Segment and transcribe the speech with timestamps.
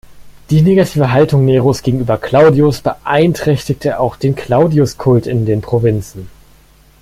[0.49, 6.27] Die negative Haltung Neros gegenüber Claudius beeinträchtigte auch den Claudius-Kult in den Provinzen.